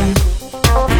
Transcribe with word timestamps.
Station. 0.00 0.99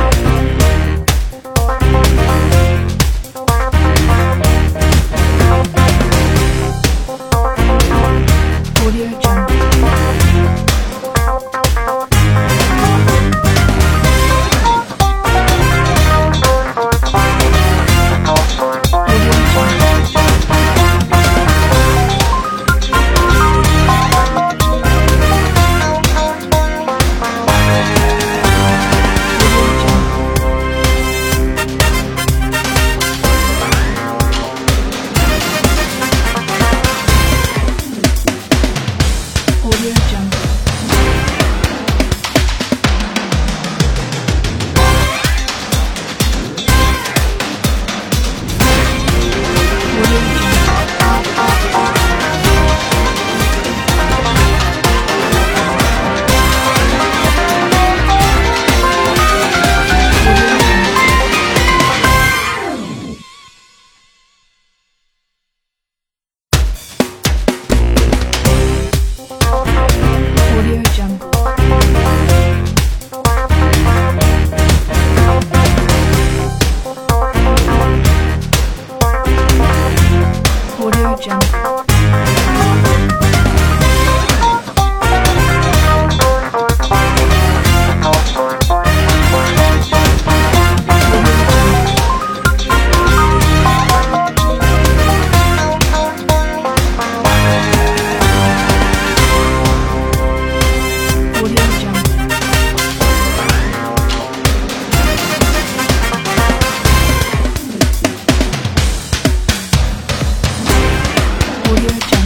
Audio 111.70 111.88
Jungle. 111.88 112.19